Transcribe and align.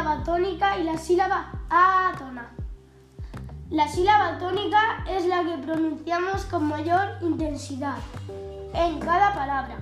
sílaba 0.00 0.24
tónica 0.24 0.78
y 0.78 0.84
la 0.84 0.96
sílaba 0.96 1.52
átona. 1.68 2.50
La 3.68 3.86
sílaba 3.86 4.38
tónica 4.38 5.04
es 5.06 5.26
la 5.26 5.44
que 5.44 5.58
pronunciamos 5.58 6.46
con 6.46 6.64
mayor 6.64 7.18
intensidad 7.20 7.98
en 8.72 8.98
cada 8.98 9.34
palabra. 9.34 9.76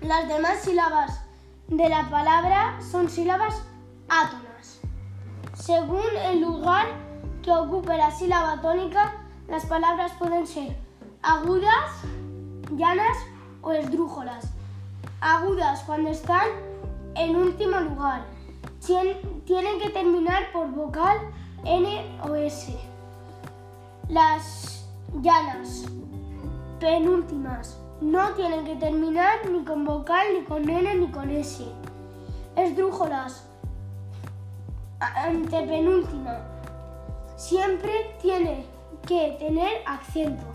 Las 0.00 0.26
demás 0.26 0.62
sílabas 0.62 1.20
de 1.68 1.88
la 1.88 2.10
palabra 2.10 2.80
son 2.82 3.08
sílabas 3.08 3.62
átonas. 4.08 4.80
Según 5.54 6.02
el 6.24 6.40
lugar 6.40 6.86
que 7.44 7.52
ocupe 7.52 7.96
la 7.96 8.10
sílaba 8.10 8.60
tónica, 8.60 9.12
las 9.46 9.66
palabras 9.66 10.10
pueden 10.18 10.48
ser 10.48 10.76
agudas, 11.22 11.92
llanas 12.72 13.16
o 13.62 13.70
esdrújolas. 13.70 14.46
Agudas 15.20 15.84
cuando 15.86 16.10
están 16.10 16.48
en 17.14 17.36
último 17.36 17.78
lugar. 17.78 18.39
Tienen 18.86 19.78
que 19.78 19.90
terminar 19.90 20.52
por 20.52 20.70
vocal 20.70 21.18
N 21.64 22.18
o 22.28 22.34
S. 22.34 22.76
Las 24.08 24.88
llanas, 25.20 25.84
penúltimas, 26.80 27.78
no 28.00 28.30
tienen 28.30 28.64
que 28.64 28.76
terminar 28.76 29.48
ni 29.50 29.62
con 29.64 29.84
vocal, 29.84 30.26
ni 30.34 30.44
con 30.44 30.68
N, 30.68 30.94
ni 30.94 31.10
con 31.10 31.30
S. 31.30 31.64
Esdrújolas, 32.56 33.46
antepenúltima, 34.98 36.40
siempre 37.36 38.16
tiene 38.20 38.64
que 39.06 39.36
tener 39.38 39.82
acento. 39.86 40.49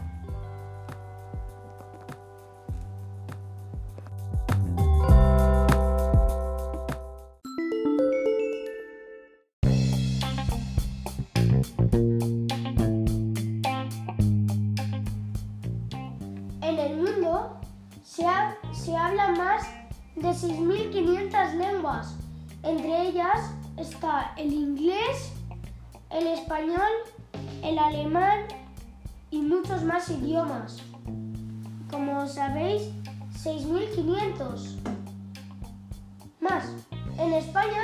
En 16.65 16.79
el 16.79 16.97
mundo 16.97 17.59
se, 18.03 18.25
ha- 18.25 18.55
se 18.73 18.95
habla 18.97 19.29
más 19.33 19.67
de 20.15 20.29
6.500 20.29 21.53
lenguas. 21.53 22.15
Entre 22.63 23.09
ellas 23.09 23.51
está 23.77 24.33
el 24.35 24.51
inglés, 24.51 25.31
el 26.09 26.25
español, 26.27 26.91
el 27.61 27.77
alemán 27.77 28.45
y 29.29 29.41
muchos 29.41 29.83
más 29.83 30.09
idiomas. 30.09 30.77
Como 31.91 32.25
sabéis, 32.27 32.89
6.500. 33.43 34.77
Más, 36.39 36.65
en 37.19 37.33
España 37.33 37.83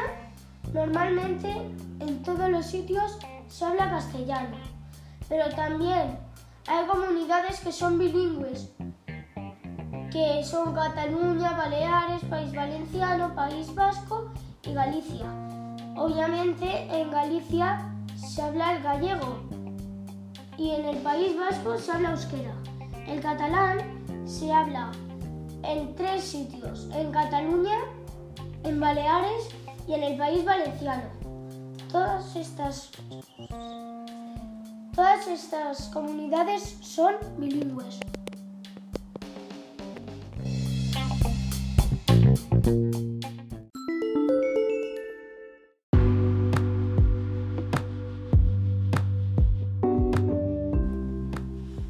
normalmente 0.74 1.52
en 2.00 2.24
todos 2.24 2.50
los 2.50 2.66
sitios 2.66 3.20
se 3.48 3.66
habla 3.66 3.90
castellano, 3.92 4.58
pero 5.30 5.50
también 5.56 6.18
hay 6.68 6.86
comunidades 6.86 7.60
que 7.60 7.72
son 7.72 7.98
bilingües, 7.98 8.70
que 10.12 10.44
son 10.44 10.74
Cataluña, 10.74 11.52
Baleares, 11.54 12.24
País 12.30 12.54
Valenciano, 12.54 13.34
País 13.34 13.74
Vasco 13.74 14.32
y 14.64 14.74
Galicia. 14.74 15.26
Obviamente 15.96 16.88
en 16.92 17.12
Galicia 17.12 17.92
se 18.16 18.42
habla 18.42 18.76
el 18.76 18.84
gallego 18.84 19.40
y 20.58 20.72
en 20.72 20.86
el 20.86 20.98
País 20.98 21.38
Vasco 21.38 21.78
se 21.78 21.92
habla 21.92 22.12
euskera. 22.12 22.54
El 23.08 23.22
catalán 23.22 23.80
se 24.26 24.52
habla 24.52 24.92
en 25.64 25.96
tres 25.96 26.24
sitios, 26.24 26.90
en 26.94 27.12
Cataluña, 27.12 27.78
en 28.64 28.80
Baleares 28.80 29.50
y 29.88 29.94
en 29.94 30.04
el 30.04 30.18
País 30.18 30.46
Valenciano. 30.46 31.10
Todas 31.92 32.36
estas 32.36 32.92
Todas 34.94 35.26
estas 35.28 35.88
comunidades 35.88 36.78
son 36.82 37.16
bilingües. 37.38 38.00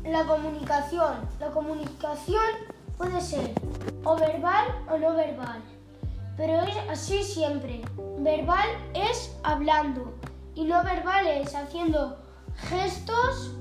La 0.06 0.25
comunicación. 0.28 1.28
La 1.40 1.50
comunicación 1.50 2.44
puede 2.97 3.19
ser 3.19 3.51
o 4.03 4.16
verbal 4.16 4.67
o 4.91 5.00
no 5.00 5.16
verbal, 5.16 5.59
pero 6.38 6.61
es 6.61 6.78
así 6.88 7.23
siempre. 7.23 7.81
Verbal 8.19 8.69
es 8.94 9.35
hablando 9.41 10.13
y 10.53 10.66
no 10.66 10.84
verbal 10.84 11.25
es 11.25 11.56
haciendo 11.56 12.31
gestos, 12.69 13.51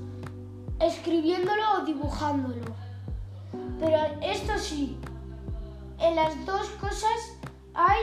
escribiéndolo 0.79 1.79
o 1.79 1.85
dibujándolo. 1.85 2.73
Pero 3.79 3.97
esto 4.21 4.57
sí, 4.57 4.97
en 5.99 6.15
las 6.15 6.45
dos 6.45 6.67
cosas 6.79 7.37
hay 7.73 7.99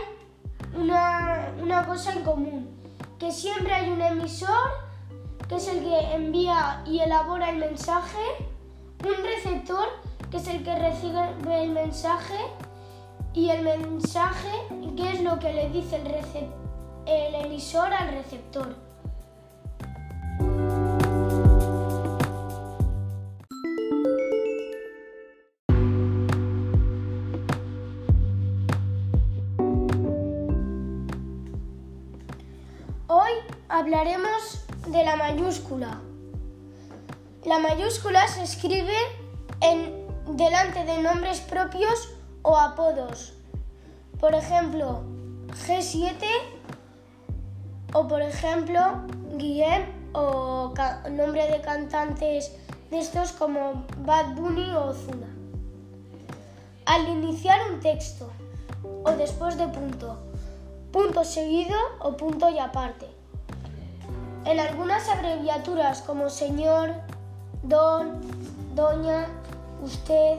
una, 0.74 1.52
una 1.60 1.86
cosa 1.86 2.12
en 2.12 2.22
común, 2.22 2.68
que 3.18 3.32
siempre 3.32 3.72
hay 3.72 3.90
un 3.90 4.02
emisor, 4.02 4.70
que 5.48 5.56
es 5.56 5.68
el 5.68 5.80
que 5.80 6.14
envía 6.14 6.82
y 6.86 7.00
elabora 7.00 7.50
el 7.50 7.58
mensaje, 7.58 8.18
un 9.04 9.24
receptor, 9.24 9.86
que 10.30 10.36
es 10.36 10.48
el 10.48 10.62
que 10.62 10.78
recibe 10.78 11.62
el 11.62 11.70
mensaje, 11.70 12.38
y 13.34 13.50
el 13.50 13.62
mensaje, 13.62 14.50
que 14.96 15.12
es 15.12 15.20
lo 15.22 15.38
que 15.38 15.52
le 15.52 15.70
dice 15.70 15.96
el, 15.96 16.52
el 17.06 17.34
emisor 17.46 17.92
al 17.92 18.08
receptor. 18.08 18.87
Hoy 33.10 33.30
hablaremos 33.70 34.66
de 34.88 35.02
la 35.02 35.16
mayúscula. 35.16 35.98
La 37.42 37.58
mayúscula 37.58 38.28
se 38.28 38.42
escribe 38.42 38.92
en 39.62 40.06
delante 40.36 40.84
de 40.84 40.98
nombres 40.98 41.40
propios 41.40 42.10
o 42.42 42.58
apodos. 42.58 43.32
Por 44.20 44.34
ejemplo, 44.34 45.04
G7 45.46 46.22
o 47.94 48.06
por 48.06 48.20
ejemplo 48.20 48.78
Guillem 49.38 49.86
o 50.12 50.74
nombre 51.10 51.50
de 51.50 51.62
cantantes 51.62 52.52
de 52.90 52.98
estos 52.98 53.32
como 53.32 53.86
Bad 54.04 54.34
Bunny 54.34 54.70
o 54.72 54.84
Ozuna. 54.84 55.34
Al 56.84 57.08
iniciar 57.08 57.58
un 57.72 57.80
texto 57.80 58.30
o 59.02 59.10
después 59.12 59.56
de 59.56 59.66
punto, 59.68 60.18
punto 60.92 61.24
seguido 61.24 61.76
o 62.00 62.16
punto 62.16 62.48
y 62.50 62.58
aparte. 62.58 63.06
En 64.44 64.58
algunas 64.60 65.08
abreviaturas 65.08 66.02
como 66.02 66.30
señor, 66.30 66.94
don, 67.62 68.20
doña, 68.74 69.26
usted, 69.82 70.38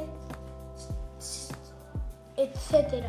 etc. 2.37 3.05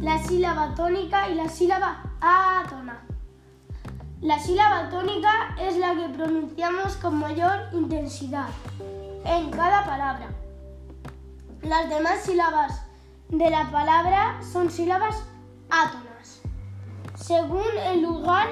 La 0.00 0.18
sílaba 0.26 0.74
tónica 0.74 1.28
y 1.28 1.34
la 1.34 1.48
sílaba 1.48 2.09
La 4.22 4.38
sílaba 4.38 4.90
tónica 4.90 5.56
es 5.58 5.78
la 5.78 5.94
que 5.94 6.08
pronunciamos 6.10 6.94
con 6.96 7.18
mayor 7.18 7.68
intensidad 7.72 8.48
en 9.24 9.50
cada 9.50 9.86
palabra. 9.86 10.28
Las 11.62 11.88
demás 11.88 12.20
sílabas 12.22 12.82
de 13.30 13.48
la 13.48 13.70
palabra 13.70 14.38
son 14.42 14.70
sílabas 14.70 15.24
átonas. 15.70 16.42
Según 17.16 17.64
el 17.86 18.02
lugar 18.02 18.48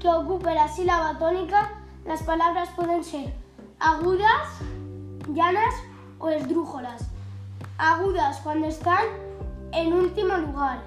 que 0.00 0.08
ocupe 0.08 0.54
la 0.54 0.68
sílaba 0.68 1.18
tónica, 1.18 1.70
las 2.04 2.22
palabras 2.22 2.68
pueden 2.76 3.02
ser 3.02 3.32
agudas, 3.80 4.60
llanas 5.28 5.74
o 6.18 6.28
esdrújolas. 6.28 7.08
Agudas 7.78 8.38
cuando 8.44 8.66
están 8.66 9.04
en 9.72 9.94
último 9.94 10.36
lugar. 10.36 10.82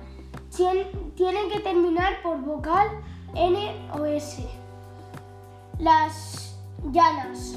Tien- 1.20 1.34
tienen 1.34 1.50
que 1.50 1.60
terminar 1.60 2.22
por 2.24 2.38
vocal 2.40 2.88
N 3.36 3.90
o 3.94 4.06
S. 4.06 4.48
Las 5.78 6.58
llanas, 6.94 7.56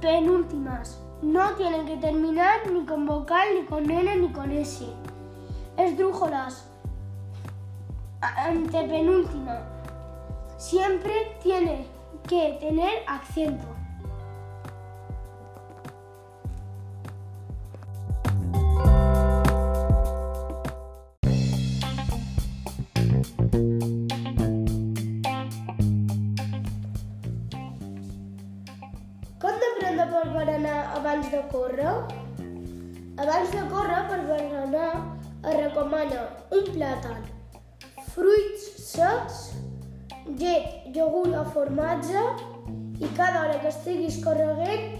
penúltimas, 0.00 1.00
no 1.20 1.50
tienen 1.56 1.84
que 1.84 1.96
terminar 1.96 2.70
ni 2.72 2.84
con 2.86 3.06
vocal, 3.06 3.48
ni 3.56 3.66
con 3.66 3.90
N, 3.90 4.16
ni 4.16 4.28
con 4.32 4.52
S. 4.52 4.86
Esdrújolas, 5.76 6.70
antepenúltima, 8.20 9.62
siempre 10.56 11.36
tiene 11.42 11.86
que 12.28 12.56
tener 12.60 13.02
acento. 13.08 13.66
De 31.30 31.42
córrer? 31.48 31.94
Abans 33.16 33.50
de 33.52 33.62
córrer 33.70 34.02
per 34.08 34.20
berenar 34.26 34.92
es 35.48 35.56
recomana 35.56 36.22
un 36.56 36.64
plàtan, 36.74 37.20
fruits 38.12 38.64
secs, 38.82 39.36
llet, 40.40 40.88
iogurt 40.94 41.36
o 41.38 41.44
formatge 41.54 42.24
i 43.00 43.10
cada 43.16 43.44
hora 43.44 43.60
que 43.62 43.70
estiguis 43.70 44.18
correguent 44.24 44.98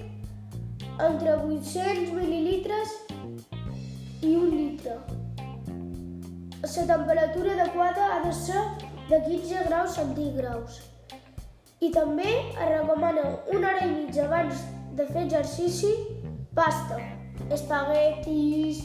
entre 1.09 1.35
800 1.35 2.13
mil·lilitres 2.15 2.95
i 4.23 4.37
un 4.37 4.55
litre. 4.55 4.99
La 6.63 6.87
temperatura 6.95 7.57
adequada 7.57 8.07
ha 8.15 8.23
de 8.27 8.33
ser 8.37 8.63
de 9.09 9.19
15 9.27 9.67
graus 9.67 9.97
centígrads. 9.99 10.81
I 11.81 11.91
també 11.91 12.31
es 12.31 12.67
recomana 12.77 13.27
una 13.51 13.73
hora 13.73 13.87
i 13.89 13.93
mitja 13.97 14.27
abans 14.29 14.63
de 14.97 15.07
fer 15.09 15.25
exercici 15.25 15.93
pasta, 16.55 16.99
espaguetis, 17.51 18.85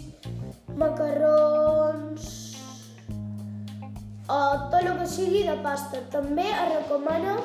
macarrons 0.78 2.28
o 4.28 4.40
tot 4.72 4.82
el 4.82 4.98
que 5.00 5.08
sigui 5.08 5.44
de 5.48 5.58
pasta. 5.66 6.02
També 6.14 6.46
es 6.50 6.72
recomana 6.76 7.38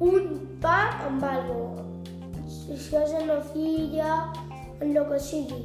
un 0.00 0.30
pa 0.62 0.78
amb 1.06 1.24
algo, 1.24 1.84
si 2.48 2.78
és 2.78 3.14
en 3.18 3.28
la 3.30 3.40
filla, 3.52 4.14
en 4.80 4.96
el 4.96 5.04
que 5.10 5.20
sigui. 5.30 5.62